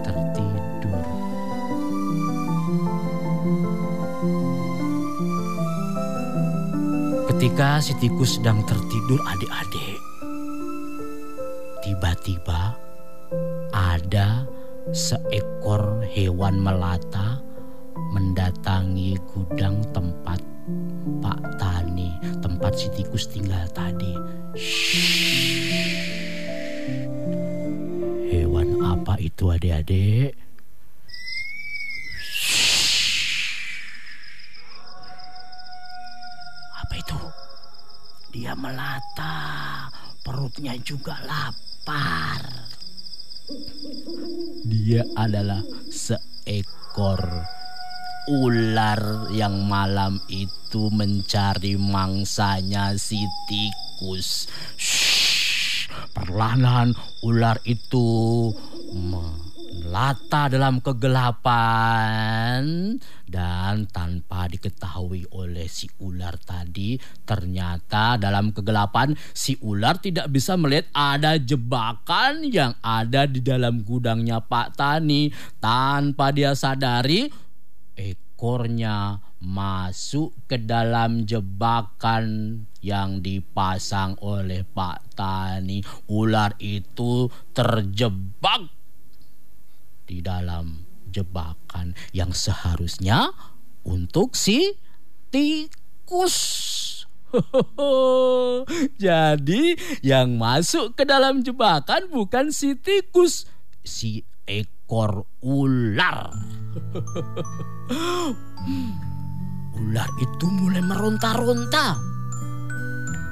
tertidur. 0.01 1.05
Ketika 7.29 7.83
si 7.83 7.93
tikus 7.99 8.39
sedang 8.39 8.63
tertidur 8.63 9.19
adik-adik, 9.25 9.99
tiba-tiba 11.83 12.73
ada 13.75 14.47
seekor 14.93 16.05
hewan 16.13 16.61
melata 16.61 17.41
mendatangi 18.15 19.17
gudang 19.33 19.83
tempat 19.91 20.39
Pak 21.21 21.41
Tani, 21.61 21.94
tempat 22.39 22.75
si 22.77 22.87
tikus 22.93 23.27
tinggal 23.27 23.67
tadi. 23.71 24.13
Shhh. 24.57 26.05
Hewan 28.35 28.81
apa 28.83 29.15
itu 29.21 29.53
adik-adik? 29.53 30.35
Apa 36.83 36.93
itu? 36.99 37.19
Dia 38.35 38.53
melata, 38.57 39.87
perutnya 40.25 40.75
juga 40.83 41.15
lapar. 41.23 42.69
Dia 44.65 45.05
adalah 45.15 45.61
seekor 45.93 47.21
ular 48.25 49.29
yang 49.29 49.69
malam 49.69 50.17
itu 50.29 50.89
mencari 50.89 51.77
mangsanya 51.77 52.97
si 52.97 53.21
tikus. 53.45 54.49
Shh, 54.77 55.87
perlahan 56.13 56.97
ular 57.21 57.61
itu 57.69 58.49
melata 59.85 60.47
dalam 60.49 60.81
kegelapan 60.81 62.63
dan 63.27 63.85
tanpa 63.91 64.47
diketahui 64.47 65.27
oleh 65.35 65.67
si 65.67 65.91
ular 65.99 66.39
tadi 66.39 66.95
ternyata 67.27 68.15
dalam 68.15 68.55
kegelapan 68.55 69.13
si 69.35 69.59
ular 69.59 69.99
tidak 69.99 70.31
bisa 70.31 70.55
melihat 70.55 70.87
ada 70.95 71.35
jebakan 71.35 72.47
yang 72.47 72.73
ada 72.79 73.27
di 73.27 73.43
dalam 73.43 73.83
gudangnya 73.83 74.39
Pak 74.39 74.79
Tani 74.79 75.29
tanpa 75.59 76.31
dia 76.31 76.55
sadari 76.55 77.44
ekornya 77.95 79.23
masuk 79.39 80.35
ke 80.45 80.59
dalam 80.59 81.23
jebakan 81.23 82.59
yang 82.83 83.23
dipasang 83.23 84.19
oleh 84.19 84.67
Pak 84.67 85.15
Tani. 85.15 85.81
Ular 86.11 86.53
itu 86.59 87.31
terjebak 87.55 88.67
di 90.05 90.21
dalam 90.21 90.85
jebakan 91.09 91.95
yang 92.11 92.35
seharusnya 92.35 93.31
untuk 93.87 94.35
si 94.35 94.75
tikus. 95.31 96.37
Jadi 99.03 99.75
yang 100.03 100.35
masuk 100.39 100.95
ke 100.95 101.03
dalam 101.03 101.43
jebakan 101.43 102.07
bukan 102.11 102.51
si 102.51 102.75
tikus, 102.75 103.47
si 103.83 104.23
ekor 104.85 105.25
ular. 105.41 106.29
ular 109.81 110.09
itu 110.21 110.45
mulai 110.45 110.85
meronta-ronta, 110.85 111.97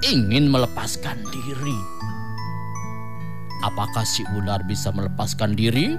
ingin 0.02 0.50
melepaskan 0.50 1.22
diri. 1.30 1.78
Apakah 3.70 4.02
si 4.02 4.26
ular 4.34 4.66
bisa 4.66 4.90
melepaskan 4.98 5.54
diri? 5.54 5.94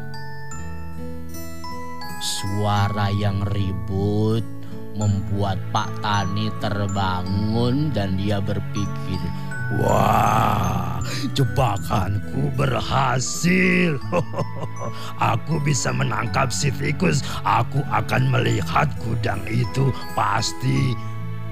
Suara 2.18 3.14
yang 3.14 3.46
ribut 3.54 4.42
membuat 4.98 5.62
Pak 5.70 6.02
Tani 6.02 6.50
terbangun 6.58 7.94
dan 7.94 8.18
dia 8.18 8.42
berpikir, 8.42 9.22
Wah, 9.78 10.93
jebakanku 11.32 12.52
berhasil. 12.54 13.96
Aku 15.34 15.60
bisa 15.62 15.90
menangkap 15.94 16.50
si 16.50 16.70
tikus. 16.74 17.24
Aku 17.44 17.80
akan 17.90 18.30
melihat 18.30 18.88
gudang 19.02 19.40
itu. 19.48 19.90
Pasti 20.14 20.94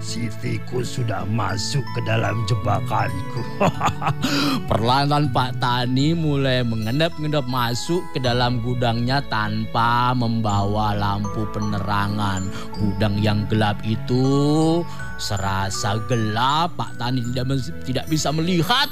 si 0.03 0.27
tikus 0.43 0.99
sudah 0.99 1.23
masuk 1.31 1.81
ke 1.95 2.01
dalam 2.03 2.43
jebakanku. 2.51 3.41
Perlahan 4.71 5.31
Pak 5.31 5.63
Tani 5.63 6.13
mulai 6.13 6.67
mengendap-endap 6.67 7.47
masuk 7.47 8.03
ke 8.11 8.19
dalam 8.19 8.59
gudangnya 8.61 9.23
tanpa 9.31 10.11
membawa 10.13 10.93
lampu 10.99 11.47
penerangan. 11.55 12.43
Gudang 12.75 13.17
yang 13.23 13.47
gelap 13.47 13.79
itu 13.87 14.83
serasa 15.23 16.03
gelap, 16.11 16.75
Pak 16.75 16.99
Tani 16.99 17.23
tidak 17.31 17.47
tidak 17.87 18.07
bisa 18.11 18.35
melihat. 18.35 18.91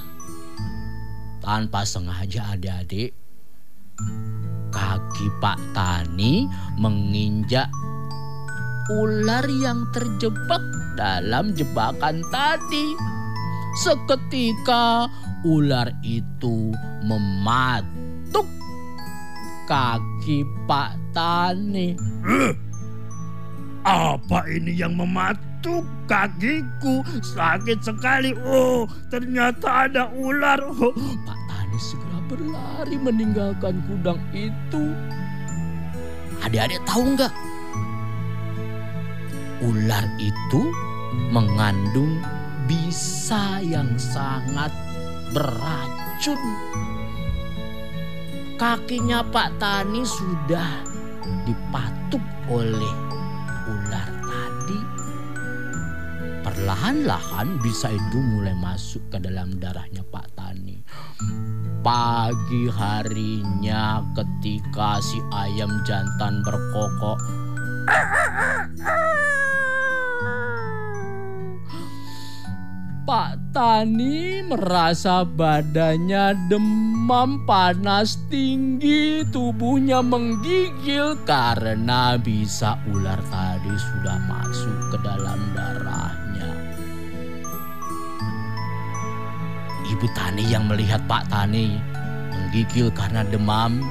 Tanpa 1.40 1.88
sengaja 1.88 2.53
adik-adik, 2.53 3.16
kaki 4.68 5.26
Pak 5.40 5.59
Tani 5.72 6.44
menginjak 6.76 7.66
ular 8.92 9.48
yang 9.48 9.88
terjebak 9.96 10.61
dalam 11.00 11.57
jebakan 11.57 12.20
tadi. 12.29 12.92
Seketika 13.81 15.09
ular 15.48 15.88
itu 16.05 16.76
mematuk 17.09 18.46
kaki 19.64 20.44
Pak 20.68 20.92
Tani. 21.16 21.96
Apa 23.81 24.44
ini 24.44 24.76
yang 24.76 24.92
mematuk 24.92 25.49
kakiku? 26.09 27.05
Sakit 27.20 27.85
sekali. 27.85 28.33
Oh, 28.44 28.88
ternyata 29.12 29.87
ada 29.88 30.09
ular. 30.12 30.59
Oh. 30.64 30.94
Pak 31.27 31.38
Tani 31.49 31.79
segera 31.79 32.18
berlari 32.27 32.96
meninggalkan 32.96 33.85
gudang 33.85 34.20
itu. 34.33 34.94
Adik-adik 36.40 36.81
tahu 36.88 37.14
nggak? 37.14 37.33
Ular 39.61 40.09
itu 40.16 40.62
mengandung 41.29 42.16
bisa 42.64 43.61
yang 43.61 43.92
sangat 44.01 44.73
beracun. 45.37 46.40
Kakinya 48.57 49.20
Pak 49.25 49.57
Tani 49.61 50.05
sudah 50.05 50.85
dipatuk 51.44 52.25
oleh 52.49 53.10
Perlahan-lahan 56.61 57.57
bisa 57.64 57.88
itu 57.88 58.20
mulai 58.20 58.53
masuk 58.53 59.01
ke 59.09 59.16
dalam 59.16 59.57
darahnya 59.57 60.05
Pak 60.12 60.37
Tani. 60.37 60.77
Pagi 61.81 62.68
harinya 62.68 64.05
ketika 64.12 65.01
si 65.01 65.25
ayam 65.33 65.73
jantan 65.88 66.44
berkokok. 66.44 67.16
Pak 73.09 73.57
Tani 73.57 74.44
merasa 74.44 75.25
badannya 75.25 76.37
demam 76.53 77.49
panas 77.49 78.20
tinggi, 78.29 79.25
tubuhnya 79.33 80.05
menggigil 80.05 81.16
karena 81.25 82.20
bisa 82.20 82.77
ular 82.92 83.18
tadi 83.33 83.73
sudah 83.81 84.20
masuk 84.29 84.92
ke 84.92 84.96
dalam 85.01 85.40
darahnya. 85.57 85.89
Ibu 89.90 90.07
Tani 90.14 90.46
yang 90.46 90.70
melihat 90.70 91.03
Pak 91.11 91.26
Tani 91.26 91.83
menggigil 92.31 92.94
karena 92.94 93.26
demam 93.26 93.83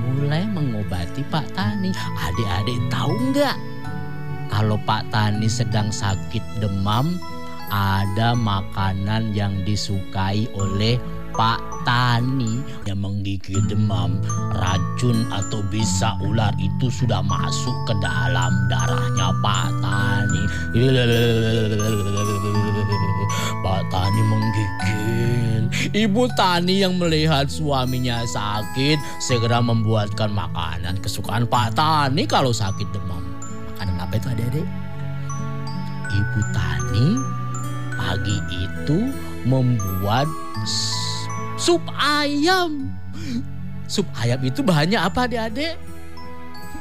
mulai 0.00 0.46
mengobati 0.46 1.26
Pak 1.26 1.50
Tani. 1.54 1.90
Adik-adik 1.94 2.78
tahu 2.90 3.14
nggak 3.34 3.56
kalau 4.50 4.76
Pak 4.82 5.14
Tani 5.14 5.46
sedang 5.46 5.94
sakit 5.94 6.42
demam, 6.58 7.14
ada 7.70 8.34
makanan 8.34 9.30
yang 9.30 9.54
disukai 9.62 10.50
oleh 10.58 10.98
Pak 11.30 11.86
Tani 11.86 12.58
yang 12.84 12.98
menggigil 12.98 13.62
demam, 13.70 14.18
racun 14.58 15.22
atau 15.30 15.62
bisa 15.70 16.18
ular 16.26 16.50
itu 16.58 16.90
sudah 16.90 17.22
masuk 17.22 17.72
ke 17.86 17.94
dalam 18.02 18.50
darahnya 18.66 19.30
Pak 19.38 19.70
Tani. 19.78 20.42
Pak 23.70 23.86
Tani 23.86 24.22
menggigil. 24.26 25.62
Ibu 25.94 26.26
Tani 26.34 26.82
yang 26.82 26.98
melihat 26.98 27.46
suaminya 27.46 28.26
sakit 28.26 28.98
segera 29.22 29.62
membuatkan 29.62 30.34
makanan 30.34 30.98
kesukaan 30.98 31.46
Pak 31.46 31.78
Tani 31.78 32.26
kalau 32.26 32.50
sakit 32.50 32.90
demam. 32.90 33.22
Makanan 33.70 34.02
apa 34.02 34.18
itu 34.18 34.26
adik-adik? 34.26 34.66
Ibu 36.10 36.40
Tani 36.50 37.06
pagi 37.94 38.36
itu 38.58 38.98
membuat 39.46 40.26
sup 41.54 41.86
ayam. 41.94 42.90
Sup 43.86 44.10
ayam 44.18 44.42
itu 44.42 44.66
bahannya 44.66 44.98
apa 44.98 45.30
adik-adik? 45.30 45.78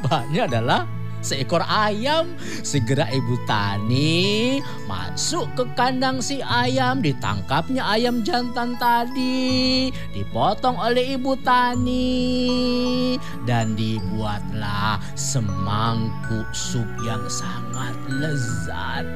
Bahannya 0.10 0.42
adalah 0.42 0.82
seekor 1.20 1.64
ayam. 1.66 2.36
Segera 2.64 3.08
ibu 3.12 3.36
Tani 3.48 4.60
masuk 4.88 5.48
ke 5.56 5.64
kandang 5.76 6.20
si 6.24 6.44
ayam. 6.44 7.00
Ditangkapnya 7.04 7.86
ayam 7.86 8.22
jantan 8.26 8.76
tadi. 8.80 9.90
Dipotong 10.12 10.80
oleh 10.80 11.16
ibu 11.16 11.36
Tani. 11.40 13.18
Dan 13.44 13.78
dibuatlah 13.78 15.00
semangkuk 15.16 16.48
sup 16.52 16.88
yang 17.06 17.24
sangat 17.30 17.96
lezat 18.10 19.08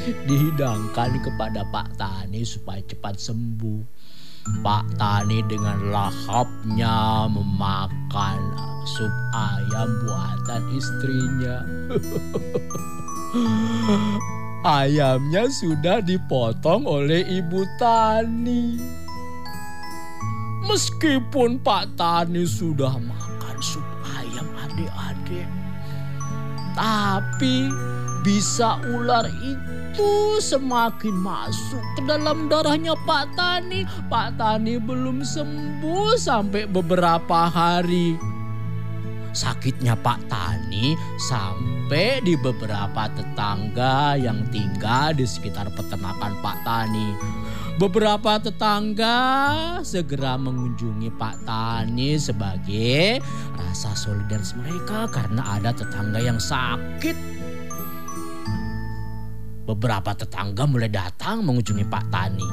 dihidangkan 0.00 1.20
kepada 1.20 1.60
Pak 1.68 2.00
Tani 2.00 2.40
supaya 2.40 2.80
cepat 2.80 3.20
sembuh. 3.20 3.99
Pak 4.64 4.96
Tani 4.96 5.44
dengan 5.44 5.92
lahapnya 5.92 7.28
memakan 7.28 8.40
sup 8.88 9.12
ayam 9.36 9.88
buatan 10.04 10.62
istrinya. 10.72 11.56
Ayamnya 14.60 15.48
sudah 15.48 16.04
dipotong 16.04 16.84
oleh 16.84 17.24
Ibu 17.24 17.64
Tani. 17.80 18.76
Meskipun 20.68 21.64
Pak 21.64 21.96
Tani 21.96 22.44
sudah 22.44 23.00
makan 23.00 23.56
sup 23.64 23.80
ayam 24.04 24.44
adik-adik, 24.68 25.48
tapi 26.76 27.72
bisa 28.20 28.76
ular 28.84 29.24
itu 29.40 29.79
semakin 30.40 31.14
masuk 31.14 31.82
ke 31.98 32.00
dalam 32.06 32.46
darahnya 32.46 32.94
Pak 33.08 33.34
Tani. 33.34 33.82
Pak 34.06 34.38
Tani 34.38 34.78
belum 34.78 35.22
sembuh 35.22 36.16
sampai 36.18 36.66
beberapa 36.66 37.46
hari. 37.50 38.14
Sakitnya 39.30 39.94
Pak 39.94 40.26
Tani 40.26 40.98
sampai 41.30 42.18
di 42.26 42.34
beberapa 42.34 43.06
tetangga 43.14 44.18
yang 44.18 44.42
tinggal 44.50 45.14
di 45.14 45.22
sekitar 45.22 45.70
peternakan 45.70 46.34
Pak 46.42 46.58
Tani. 46.66 47.08
Beberapa 47.78 48.36
tetangga 48.36 49.16
segera 49.80 50.36
mengunjungi 50.36 51.08
Pak 51.16 51.48
Tani 51.48 52.20
sebagai 52.20 53.24
rasa 53.56 53.96
solidaritas 53.96 54.52
mereka 54.52 55.08
karena 55.08 55.56
ada 55.56 55.72
tetangga 55.72 56.20
yang 56.20 56.36
sakit 56.36 57.39
beberapa 59.74 60.10
tetangga 60.18 60.66
mulai 60.66 60.90
datang 60.90 61.46
mengunjungi 61.46 61.86
Pak 61.86 62.04
Tani. 62.10 62.48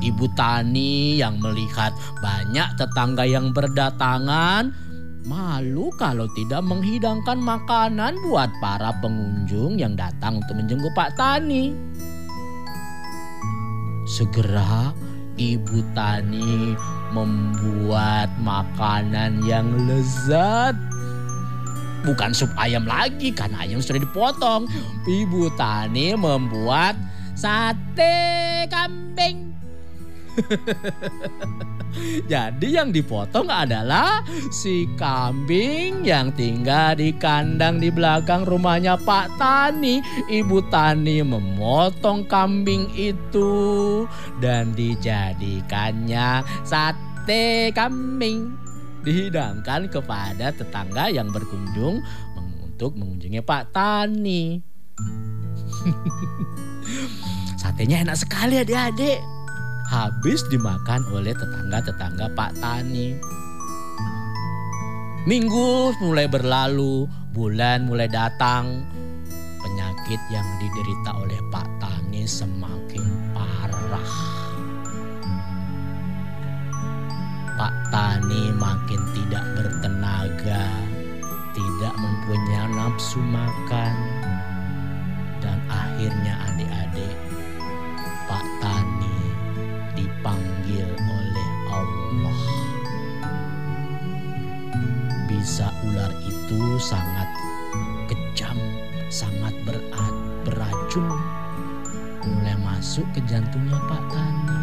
Ibu 0.00 0.26
Tani 0.32 1.20
yang 1.20 1.38
melihat 1.38 1.92
banyak 2.18 2.68
tetangga 2.80 3.28
yang 3.28 3.52
berdatangan 3.52 4.72
malu 5.28 5.92
kalau 6.00 6.24
tidak 6.32 6.64
menghidangkan 6.64 7.36
makanan 7.36 8.16
buat 8.24 8.48
para 8.64 8.96
pengunjung 9.04 9.76
yang 9.76 9.94
datang 9.94 10.40
untuk 10.40 10.56
menjenguk 10.56 10.90
Pak 10.96 11.14
Tani. 11.14 11.70
Segera 14.08 14.90
Ibu 15.36 15.78
Tani 15.94 16.74
membuat 17.12 18.32
makanan 18.40 19.44
yang 19.44 19.68
lezat 19.86 20.74
bukan 22.04 22.32
sup 22.32 22.48
ayam 22.56 22.88
lagi 22.88 23.32
karena 23.34 23.64
ayam 23.64 23.82
sudah 23.82 24.00
dipotong. 24.00 24.66
Ibu 25.06 25.52
Tani 25.56 26.16
membuat 26.16 26.96
sate 27.34 28.66
kambing. 28.68 29.50
Jadi 32.30 32.78
yang 32.78 32.94
dipotong 32.94 33.50
adalah 33.50 34.22
si 34.54 34.86
kambing 34.94 36.06
yang 36.06 36.30
tinggal 36.38 36.94
di 36.94 37.10
kandang 37.18 37.82
di 37.82 37.90
belakang 37.90 38.46
rumahnya 38.46 38.94
Pak 39.00 39.40
Tani. 39.40 39.98
Ibu 40.30 40.70
Tani 40.70 41.18
memotong 41.26 42.30
kambing 42.30 42.94
itu 42.94 44.06
dan 44.38 44.70
dijadikannya 44.78 46.46
sate 46.62 47.74
kambing. 47.74 48.59
Dihidangkan 49.00 49.88
kepada 49.88 50.52
tetangga 50.52 51.08
yang 51.08 51.32
berkunjung 51.32 52.04
untuk 52.62 52.96
mengunjungi 52.96 53.40
Pak 53.40 53.72
Tani. 53.72 54.60
Satenya 57.60 58.04
enak 58.04 58.16
sekali 58.16 58.60
adik-adik 58.60 59.20
habis 59.90 60.46
dimakan 60.46 61.02
oleh 61.10 61.34
tetangga-tetangga 61.34 62.30
Pak 62.32 62.52
Tani. 62.62 63.18
Minggu 65.28 65.92
mulai 66.00 66.30
berlalu, 66.30 67.04
bulan 67.34 67.90
mulai 67.90 68.08
datang. 68.08 68.86
Penyakit 69.60 70.20
yang 70.32 70.46
diderita 70.56 71.20
oleh 71.20 71.36
Pak 71.52 71.68
Tani 71.76 72.24
semakin 72.24 73.04
parah. 73.36 74.39
Pak 77.60 77.92
Tani 77.92 78.56
makin 78.56 79.04
tidak 79.12 79.44
bertenaga, 79.52 80.64
tidak 81.52 81.92
mempunyai 82.00 82.72
nafsu 82.72 83.20
makan, 83.20 83.92
dan 85.44 85.60
akhirnya 85.68 86.40
adik-adik 86.48 87.12
Pak 88.24 88.46
Tani 88.64 89.20
dipanggil 89.92 90.88
oleh 90.88 91.50
Allah. 91.68 92.40
Bisa 95.28 95.68
ular 95.84 96.16
itu 96.24 96.80
sangat 96.80 97.28
kejam, 98.08 98.56
sangat 99.12 99.52
berat, 99.68 100.14
beracun. 100.48 101.12
Mulai 102.24 102.56
masuk 102.56 103.04
ke 103.12 103.20
jantungnya 103.28 103.76
Pak 103.84 104.04
Tani, 104.08 104.60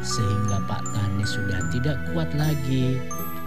sehingga 0.00 0.64
Pak 0.64 0.87
sudah 1.28 1.60
tidak 1.68 2.00
kuat 2.08 2.32
lagi. 2.32 2.96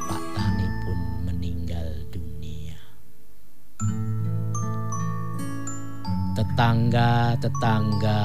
Pak 0.05 0.23
Tani 0.37 0.67
pun 0.85 0.99
meninggal 1.25 1.89
dunia. 2.13 2.77
Tetangga-tetangga 6.37 8.21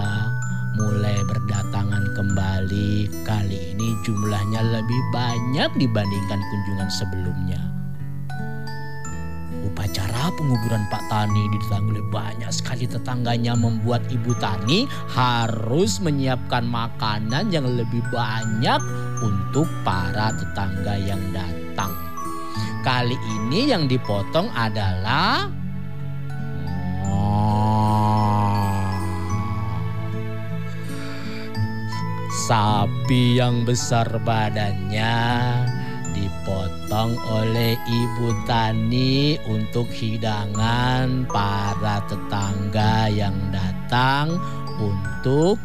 mulai 0.77 1.25
berdatangan 1.25 2.05
kembali. 2.13 3.09
Kali 3.25 3.73
ini 3.73 3.89
jumlahnya 4.05 4.61
lebih 4.61 5.01
banyak 5.17 5.73
dibandingkan 5.81 6.41
kunjungan 6.53 6.91
sebelumnya. 6.93 7.76
Penguburan 10.35 10.85
Pak 10.91 11.07
Tani 11.07 11.47
didatangi 11.55 11.97
oleh 11.97 12.07
banyak 12.11 12.51
sekali 12.51 12.85
tetangganya 12.91 13.55
membuat 13.55 14.03
Ibu 14.11 14.35
Tani 14.43 14.85
harus 15.15 16.03
menyiapkan 16.03 16.67
makanan 16.67 17.55
yang 17.55 17.67
lebih 17.67 18.03
banyak 18.11 18.81
untuk 19.23 19.71
para 19.87 20.35
tetangga 20.35 20.99
yang 20.99 21.23
datang. 21.31 21.95
Kali 22.83 23.15
ini 23.15 23.71
yang 23.71 23.91
dipotong 23.91 24.51
adalah 24.55 25.51
Sapi 32.47 33.43
yang 33.43 33.67
besar 33.67 34.07
badannya 34.23 35.19
dipotong 36.17 37.13
oleh 37.29 37.77
ibu 37.77 38.33
tani 38.49 39.37
untuk 39.45 39.85
hidangan 39.93 41.29
para 41.29 42.01
tetangga 42.09 43.13
yang 43.13 43.37
datang 43.53 44.41
untuk 44.81 45.61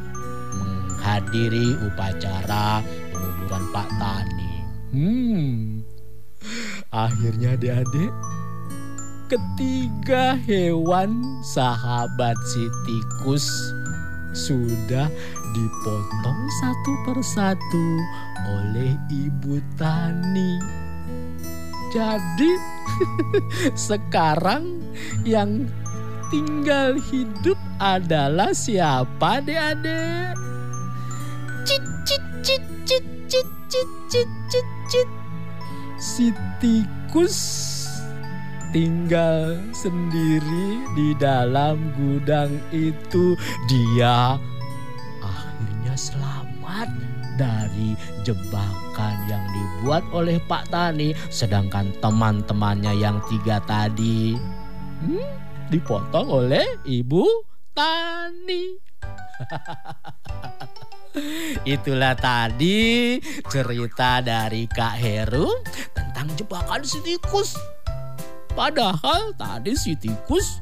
menghadiri 0.59 1.79
upacara 1.87 2.83
penguburan 3.15 3.63
Pak 3.71 3.89
Tani. 3.95 4.53
Hmm. 4.91 5.87
Akhirnya 6.91 7.55
adik-adik 7.55 8.11
ketiga 9.31 10.35
hewan 10.43 11.23
sahabat 11.55 12.35
si 12.51 12.67
tikus 12.83 13.71
sudah 14.31 15.07
dipotong 15.51 16.41
satu 16.63 16.91
persatu 17.03 17.87
oleh 18.47 18.95
ibu 19.11 19.59
tani. 19.75 20.59
Jadi 21.91 22.51
sekarang 23.91 24.79
yang 25.27 25.67
tinggal 26.31 26.95
hidup 27.11 27.59
adalah 27.83 28.55
siapa 28.55 29.43
adik-adik? 29.43 30.31
Cit 31.67 31.83
cit 32.07 32.23
cit 32.41 32.63
cit 32.87 33.07
cit 33.67 33.89
cit 34.07 34.29
cit 34.47 34.67
cit. 34.87 35.09
Si 35.99 36.31
tikus 36.63 37.37
tinggal 38.71 39.59
sendiri 39.75 40.79
di 40.95 41.11
dalam 41.19 41.91
gudang 41.95 42.51
itu. 42.71 43.35
Dia 43.67 44.39
akhirnya 45.19 45.95
selamat 45.95 46.89
dari 47.35 47.95
jebakan 48.23 49.15
yang 49.27 49.43
dibuat 49.51 50.03
oleh 50.15 50.39
Pak 50.47 50.71
Tani. 50.71 51.11
Sedangkan 51.27 51.91
teman-temannya 51.99 52.95
yang 52.95 53.19
tiga 53.27 53.59
tadi 53.67 54.39
hmm, 55.03 55.27
dipotong 55.71 56.27
oleh 56.31 56.79
Ibu 56.87 57.27
Tani. 57.75 58.63
Itulah 61.67 62.15
tadi 62.15 63.19
cerita 63.51 64.23
dari 64.23 64.63
Kak 64.63 64.95
Heru 64.95 65.51
tentang 65.91 66.31
jebakan 66.39 66.87
si 66.87 67.03
tikus. 67.03 67.59
Padahal 68.51 69.31
tadi 69.39 69.73
si 69.79 69.95
tikus 69.95 70.59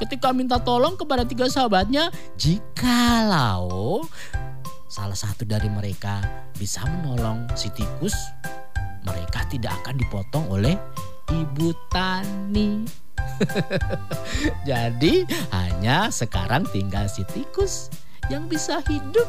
ketika 0.00 0.32
minta 0.32 0.56
tolong 0.56 0.96
kepada 0.96 1.28
tiga 1.28 1.48
sahabatnya, 1.48 2.08
jikalau 2.40 4.04
salah 4.90 5.16
satu 5.16 5.44
dari 5.44 5.68
mereka 5.68 6.24
bisa 6.56 6.82
menolong 6.88 7.46
si 7.52 7.68
tikus, 7.76 8.16
mereka 9.04 9.44
tidak 9.52 9.76
akan 9.84 9.94
dipotong 10.00 10.44
oleh 10.48 10.74
ibu 11.30 11.70
tani. 11.92 12.84
Jadi 14.68 15.24
hanya 15.52 16.08
sekarang 16.08 16.64
tinggal 16.72 17.08
si 17.08 17.24
tikus 17.30 17.92
yang 18.32 18.48
bisa 18.48 18.80
hidup 18.88 19.28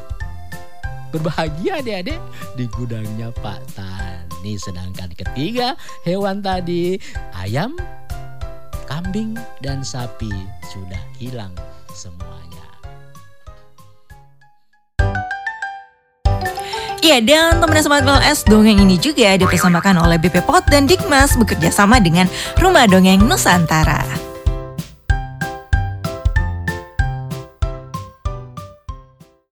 berbahagia 1.11 1.83
adik-adik 1.83 2.19
di 2.55 2.65
gudangnya 2.71 3.29
Pak 3.43 3.75
Tani. 3.75 4.55
Sedangkan 4.55 5.11
ketiga 5.11 5.75
hewan 6.07 6.39
tadi 6.39 6.97
ayam, 7.35 7.75
kambing, 8.91 9.39
dan 9.63 9.79
sapi 9.87 10.27
sudah 10.67 10.99
hilang 11.15 11.55
semuanya. 11.95 12.67
Iya, 16.99 17.23
dan 17.23 17.63
teman 17.63 17.79
Sobat 17.79 18.03
LS, 18.03 18.43
dongeng 18.43 18.83
ini 18.83 18.99
juga 18.99 19.33
dipersembahkan 19.39 19.95
oleh 19.95 20.19
BP 20.19 20.43
Pot 20.43 20.67
dan 20.67 20.85
Dikmas 20.85 21.39
bekerja 21.39 21.71
sama 21.71 22.03
dengan 22.03 22.27
Rumah 22.59 22.85
Dongeng 22.91 23.23
Nusantara. 23.23 24.30